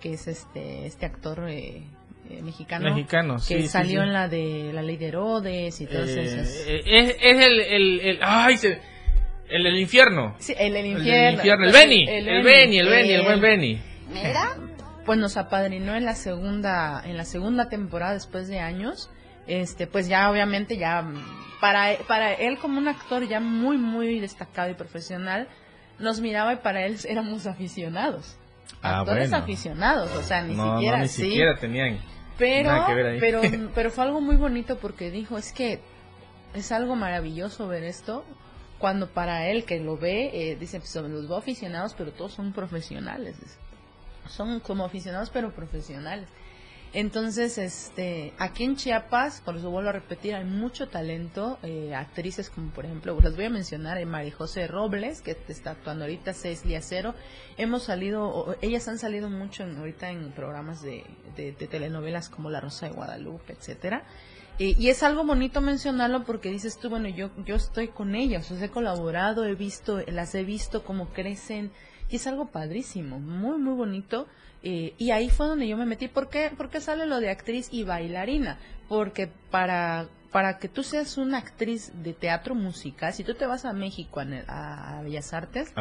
[0.02, 1.84] que es este este actor eh,
[2.30, 4.08] eh, mexicano, Mexicano, que sí, salió sí.
[4.08, 6.48] en la de la Ley de Herodes y todas Eh, esas.
[6.68, 8.80] eh, es, es el, el, el- ay, se-
[9.50, 10.36] el del infierno.
[10.40, 11.66] Sí, el, del El del infierno.
[11.66, 13.82] El Benny, el Benny, el Benny, el buen Eh, Benny.
[15.06, 19.10] pues nos apadrinó en la segunda en la segunda temporada después de años
[19.48, 21.04] este pues ya obviamente ya
[21.60, 25.48] para para él como un actor ya muy muy destacado y profesional
[25.98, 28.36] nos miraba y para él éramos aficionados
[28.84, 29.44] Ah, actores bueno.
[29.44, 32.00] aficionados o sea ni no, siquiera no, ni sí siquiera tenían.
[32.38, 33.20] pero nada que ver ahí.
[33.20, 33.42] pero
[33.76, 35.80] pero fue algo muy bonito porque dijo es que
[36.54, 38.24] es algo maravilloso ver esto
[38.80, 42.54] cuando para él que lo ve eh, dice pues, los veo aficionados pero todos son
[42.54, 43.36] profesionales
[44.28, 46.28] son como aficionados pero profesionales
[46.92, 52.50] Entonces, este, aquí en Chiapas, por eso vuelvo a repetir, hay mucho talento, eh, actrices
[52.50, 56.34] como por ejemplo, las voy a mencionar, eh, María José Robles, que está actuando ahorita,
[56.34, 57.14] Cecilia Cero,
[57.58, 61.06] hemos salido, o- ellas han salido mucho en- ahorita en programas de-
[61.38, 64.02] de telenovelas como La Rosa de Guadalupe, etcétera.
[64.60, 68.58] Y es algo bonito mencionarlo porque dices tú, bueno, yo, yo estoy con ellas, o
[68.58, 71.72] sea, he colaborado, he visto, las he visto cómo crecen,
[72.10, 74.28] y es algo padrísimo, muy, muy bonito.
[74.62, 76.08] Eh, y ahí fue donde yo me metí.
[76.08, 76.52] ¿Por qué?
[76.80, 78.58] Sale lo de actriz y bailarina.
[78.88, 83.64] Porque para, para que tú seas una actriz de teatro musical, si tú te vas
[83.66, 85.72] a México, a, a Bellas Artes.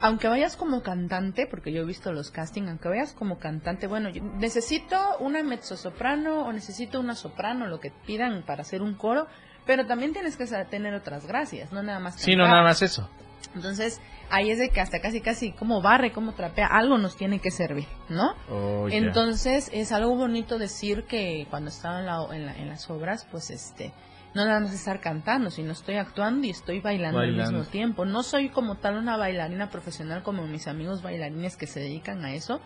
[0.00, 4.08] Aunque vayas como cantante, porque yo he visto los castings, aunque vayas como cantante, bueno,
[4.08, 9.26] yo necesito una mezzosoprano o necesito una soprano, lo que pidan para hacer un coro,
[9.66, 12.50] pero también tienes que tener otras gracias, no nada más Sí, no, cantar.
[12.56, 13.08] nada más eso.
[13.54, 17.40] Entonces, ahí es de que hasta casi, casi como barre, como trapea, algo nos tiene
[17.40, 18.34] que servir, ¿no?
[18.50, 18.86] Oh.
[18.90, 23.26] Entonces, es algo bonito decir que cuando estaba en, la- en la- en las obras,
[23.30, 23.92] pues este,
[24.34, 27.44] no nada más estar cantando, sino estoy actuando y estoy bailando, Bailando.
[27.44, 28.04] al mismo tiempo.
[28.04, 32.34] No soy como tal una bailarina profesional como mis amigos bailarines que se dedican a
[32.34, 32.60] eso,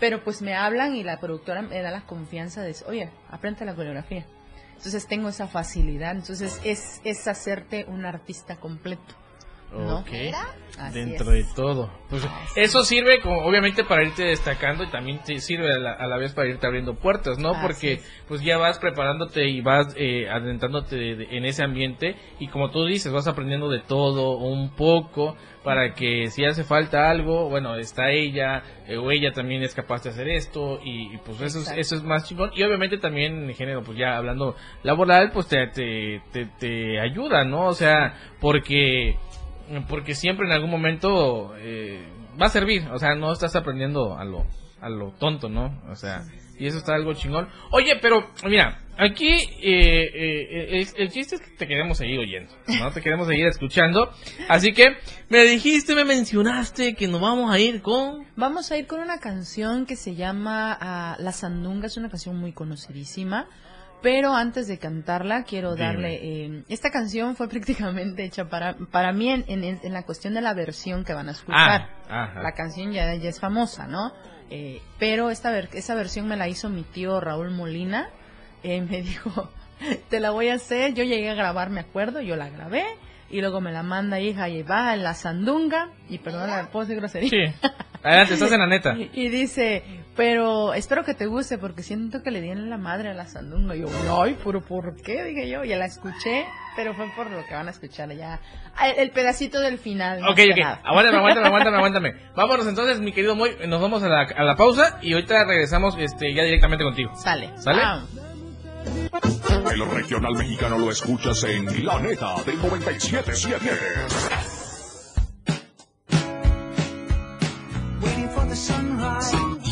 [0.00, 3.74] pero pues me hablan y la productora me da la confianza de, oye, aprende la
[3.74, 4.26] coreografía.
[4.76, 9.14] Entonces tengo esa facilidad, entonces es, es hacerte un artista completo.
[9.72, 9.98] ¿No?
[10.00, 10.08] Ok.
[10.78, 11.48] Así Dentro es.
[11.48, 11.90] de todo.
[12.10, 12.22] Pues
[12.54, 16.18] eso sirve como obviamente para irte destacando y también te sirve a la, a la
[16.18, 17.52] vez para irte abriendo puertas, ¿no?
[17.52, 18.22] Así Porque es.
[18.28, 22.70] pues ya vas preparándote y vas eh, adentrándote de- de- en ese ambiente y como
[22.70, 27.74] tú dices, vas aprendiendo de todo un poco para que si hace falta algo, bueno,
[27.76, 31.60] está ella eh, o ella también es capaz de hacer esto y, y, pues eso
[31.60, 35.48] es, eso es más chingón y obviamente también en género, pues ya hablando laboral, pues
[35.48, 37.66] te, te, te, te ayuda, ¿no?
[37.66, 39.16] O sea, porque
[39.88, 42.06] porque siempre en algún momento eh,
[42.40, 44.46] va a servir, o sea, no estás aprendiendo a lo,
[44.80, 45.82] a lo tonto, ¿no?
[45.90, 46.24] O sea,
[46.58, 47.48] y eso está algo chingón.
[47.70, 49.28] Oye, pero mira, aquí
[49.62, 52.90] eh, eh, el, chiste es que te queremos seguir oyendo, ¿no?
[52.92, 54.10] Te queremos seguir escuchando.
[54.48, 54.96] Así que
[55.28, 58.26] me dijiste, me mencionaste que nos vamos a ir con...
[58.36, 62.36] Vamos a ir con una canción que se llama ah, La Sandunga, es una canción
[62.36, 63.48] muy conocidísima.
[64.02, 66.18] Pero antes de cantarla, quiero darle.
[66.22, 70.40] eh, esta canción fue prácticamente hecha para, para mí en, en- en la cuestión de
[70.42, 71.88] la versión que van a escuchar.
[72.08, 72.32] Ah.
[72.42, 74.12] La canción ya, ya es famosa, ¿no?
[74.50, 78.08] Eh, pero esta, ver- esa versión me la hizo mi tío Raúl Molina.
[78.62, 79.50] Eh, me dijo,
[80.08, 80.94] te la voy a hacer.
[80.94, 82.84] Yo llegué a grabar, me acuerdo, yo la grabé.
[83.30, 85.90] Y luego me la manda hija y va en la sandunga.
[86.08, 87.28] Y perdón, ¿puedo decir grosería?
[87.30, 87.68] Sí.
[88.02, 88.96] Adelante, estás en la neta.
[89.14, 89.82] Y dice,
[90.14, 93.74] pero espero que te guste porque siento que le dieron la madre a la sandunga.
[93.74, 93.88] Y yo,
[94.22, 95.24] ay, pero ¿por qué?
[95.24, 98.38] Dije yo, ya la escuché, pero fue por lo que van a escuchar ya.
[98.84, 100.20] El, el pedacito del final.
[100.22, 100.78] Ok, ok.
[100.84, 102.14] Aguántame, aguántame, aguántame, aguántame.
[102.36, 103.56] Vámonos entonces, mi querido Moy.
[103.66, 107.10] Nos vamos a la, a la pausa y ahorita regresamos este, ya directamente contigo.
[107.16, 107.50] Sale.
[107.56, 107.82] ¿Sale?
[107.82, 108.04] Ah.
[108.86, 113.70] El regional mexicano lo escuchas en La Neta del 977.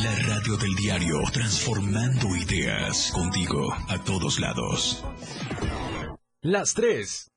[0.02, 5.04] La radio del diario, transformando ideas contigo a todos lados.
[6.42, 7.30] Las 3.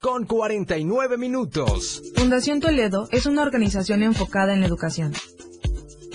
[0.00, 2.02] Con 49 minutos.
[2.14, 5.12] Fundación Toledo es una organización enfocada en la educación.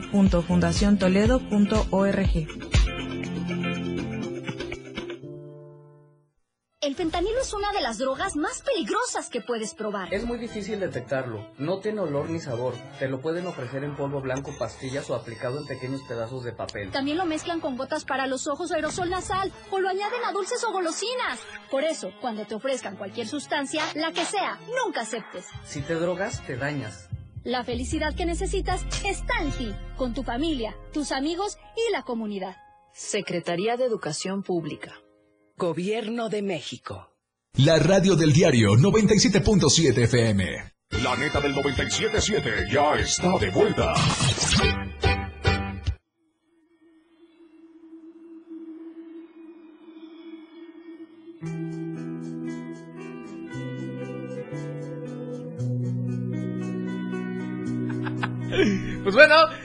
[0.00, 2.46] www.fundaciontoledo.org.
[6.82, 10.14] El fentanilo es una de las drogas más peligrosas que puedes probar.
[10.14, 11.46] Es muy difícil detectarlo.
[11.58, 12.72] No tiene olor ni sabor.
[12.98, 16.90] Te lo pueden ofrecer en polvo blanco, pastillas o aplicado en pequeños pedazos de papel.
[16.90, 20.32] También lo mezclan con gotas para los ojos o aerosol nasal o lo añaden a
[20.32, 21.38] dulces o golosinas.
[21.70, 25.48] Por eso, cuando te ofrezcan cualquier sustancia, la que sea, nunca aceptes.
[25.64, 27.09] Si te drogas, te dañas.
[27.44, 32.56] La felicidad que necesitas está en ti, con tu familia, tus amigos y la comunidad.
[32.92, 34.92] Secretaría de Educación Pública.
[35.56, 37.14] Gobierno de México.
[37.54, 40.72] La radio del diario 97.7 FM.
[41.02, 43.94] La Neta del 977 ya está de vuelta.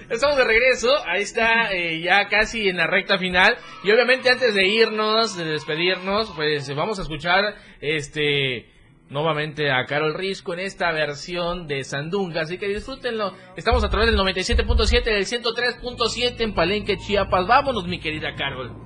[0.10, 0.93] Estamos de regreso.
[1.06, 3.58] Ahí está, eh, ya casi en la recta final.
[3.84, 8.70] Y obviamente antes de irnos, de despedirnos, pues vamos a escuchar este
[9.10, 12.41] nuevamente a Carol Risco en esta versión de Sandunga.
[12.41, 13.34] Así que disfrútenlo.
[13.56, 17.47] Estamos a través del 97.7, del 103.7 en Palenque, Chiapas.
[17.47, 18.84] Vámonos, mi querida Carol.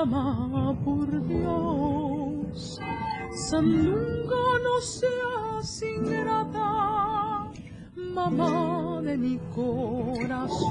[0.00, 2.80] Mamá, por Dios.
[3.32, 7.50] Sandunga, no seas ingrata,
[7.94, 10.70] mamá de mi corazón.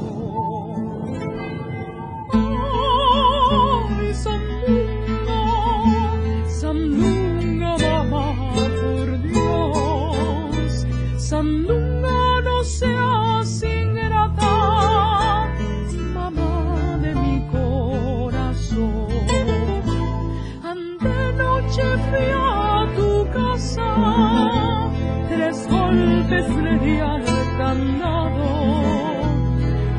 [26.30, 27.23] Le di al
[27.57, 28.47] candado.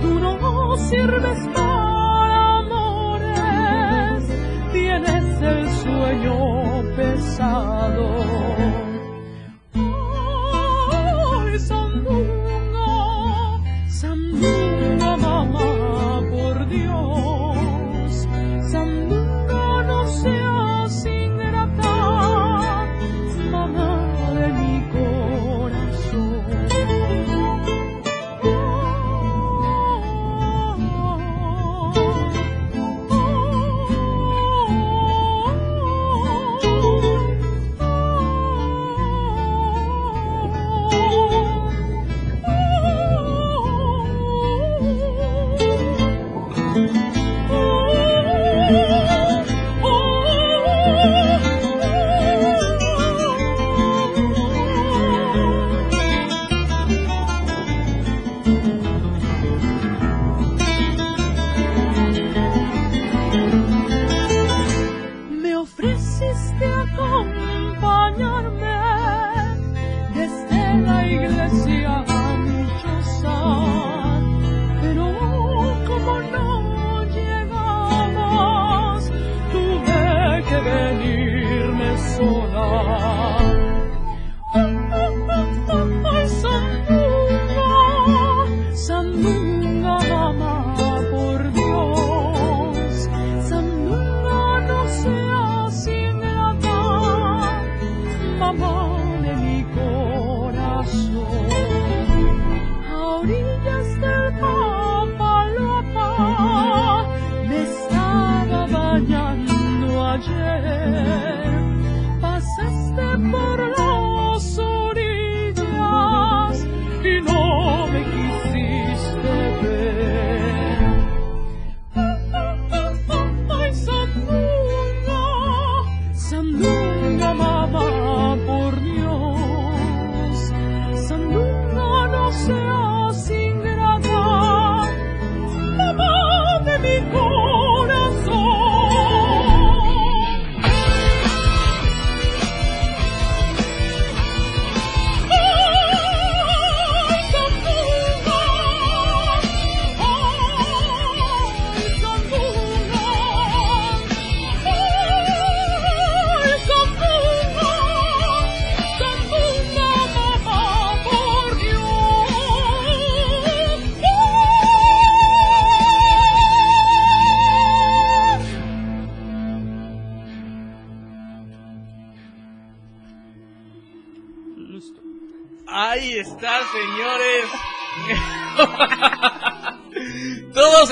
[0.01, 4.25] Tú no sirves para amores,
[4.73, 6.37] tienes el sueño
[6.97, 8.20] pesado.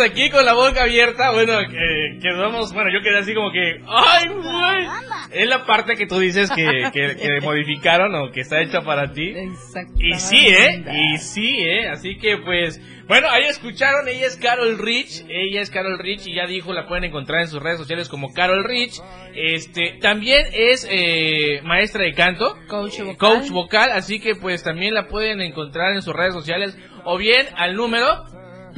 [0.09, 1.30] Aquí con la boca abierta.
[1.32, 2.72] Bueno, que quedamos.
[2.72, 3.80] Bueno, yo quedé así como que.
[3.86, 4.86] ¡Ay, güey!
[5.32, 9.12] Es la parte que tú dices que, que, que modificaron o que está hecha para
[9.12, 9.34] ti.
[9.98, 10.84] Y sí, ¿eh?
[10.92, 11.88] Y sí, ¿eh?
[11.88, 12.80] Así que pues.
[13.09, 16.86] Bueno, ahí escucharon, ella es Carol Rich, ella es Carol Rich y ya dijo, la
[16.86, 19.00] pueden encontrar en sus redes sociales como Carol Rich.
[19.34, 23.16] Este, también es eh, maestra de canto, Coach vocal.
[23.16, 27.46] coach vocal, así que pues también la pueden encontrar en sus redes sociales o bien
[27.56, 28.26] al número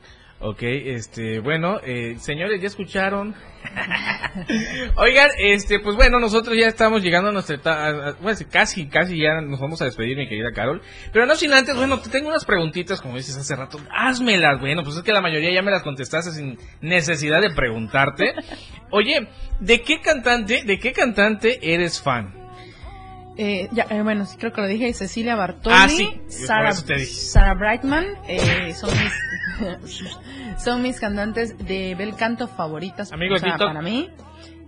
[0.45, 3.33] Ok, este, bueno, eh, señores, ya escucharon.
[4.97, 9.41] Oigan, este, pues bueno, nosotros ya estamos llegando a nuestra etapa, bueno, casi, casi ya
[9.41, 10.83] nos vamos a despedir, mi querida Carol.
[11.13, 14.83] Pero no sin antes, bueno, te tengo unas preguntitas, como dices hace rato, házmelas, bueno,
[14.83, 18.35] pues es que la mayoría ya me las contestaste sin necesidad de preguntarte.
[18.91, 19.29] Oye,
[19.61, 22.35] ¿de qué cantante, de qué cantante eres fan?
[23.39, 26.21] Eh, ya, eh, bueno, sí creo que lo dije, Cecilia Bartoli, Ah, sí.
[26.29, 29.13] Sarah Brightman, eh, son mis
[30.59, 33.69] son mis cantantes de bel canto favoritas Amigo o sea, TikTok.
[33.69, 34.09] para mí.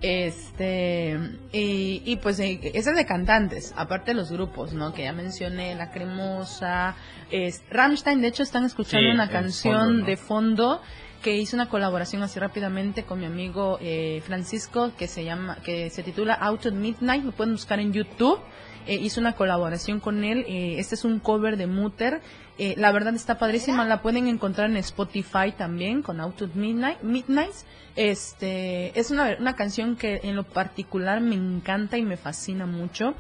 [0.03, 1.19] Este
[1.53, 4.93] y, y pues eh, ese es de cantantes, aparte de los grupos, ¿no?
[4.93, 6.95] Que ya mencioné, La Cremosa,
[7.31, 10.07] es, Rammstein, de hecho están escuchando Sí, una canción fondo, ¿no?
[10.07, 10.83] de fondo
[11.23, 15.89] que hice una colaboración así rápidamente con mi amigo eh, Francisco que se llama que
[15.89, 18.39] se titula Out at Midnight lo pueden buscar en YouTube
[18.87, 22.21] Eh, hice una colaboración con él eh, este es un cover de Mutter
[22.57, 27.03] Eh, la verdad está padrísima la pueden encontrar en Spotify también con Out at Midnight
[27.03, 27.53] Midnight
[27.97, 33.15] este es una, una canción que en lo particular me encanta y me fascina mucho.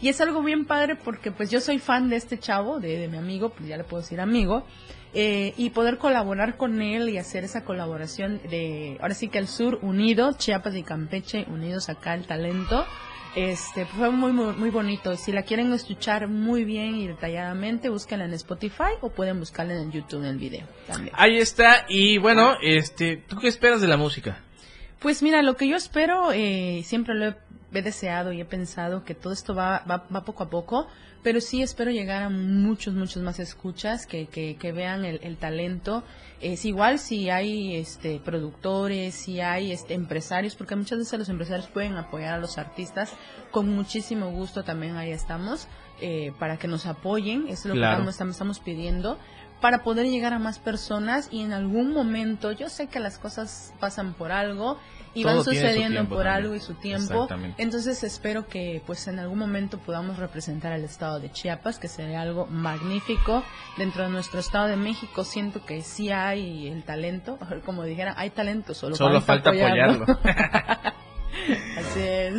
[0.00, 3.08] Y es algo bien padre porque pues yo soy fan de este chavo, de, de
[3.08, 4.64] mi amigo, pues ya le puedo decir amigo,
[5.12, 9.48] eh, y poder colaborar con él y hacer esa colaboración de, ahora sí que el
[9.48, 12.86] sur unido, Chiapas y Campeche unidos acá el talento,
[13.36, 15.16] este fue muy, muy muy bonito.
[15.16, 19.92] Si la quieren escuchar muy bien y detalladamente, búsquenla en Spotify o pueden buscarla en
[19.92, 21.14] YouTube en el video también.
[21.16, 24.40] Ahí está, y bueno, este, ¿tú qué esperas de la música?
[24.98, 27.36] Pues mira, lo que yo espero, eh, siempre lo he,
[27.72, 30.88] he deseado y he pensado que todo esto va, va, va poco a poco,
[31.22, 35.36] pero sí espero llegar a muchos, muchos más escuchas que, que, que vean el, el
[35.36, 36.02] talento.
[36.40, 41.68] Es igual si hay este, productores, si hay este, empresarios, porque muchas veces los empresarios
[41.68, 43.12] pueden apoyar a los artistas,
[43.50, 45.68] con muchísimo gusto también ahí estamos,
[46.00, 48.04] eh, para que nos apoyen, eso es lo Claro.
[48.04, 49.18] que estamos, estamos pidiendo
[49.60, 53.74] para poder llegar a más personas y en algún momento, yo sé que las cosas
[53.78, 54.78] pasan por algo
[55.14, 56.34] y Todo van sucediendo por también.
[56.34, 57.28] algo y su tiempo.
[57.58, 62.22] Entonces espero que pues en algún momento podamos representar al estado de Chiapas, que sería
[62.22, 63.42] algo magnífico.
[63.76, 68.30] Dentro de nuestro estado de México siento que sí hay el talento, como dijera, hay
[68.30, 70.06] talento, solo, Solo falta apoyarlo.
[71.78, 72.34] Así es.